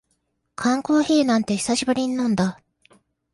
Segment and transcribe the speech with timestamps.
[0.55, 2.59] 缶コーヒーなんて久しぶりに飲んだ